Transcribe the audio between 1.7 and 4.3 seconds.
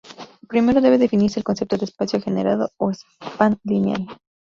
de "espacio generado" o "span lineal".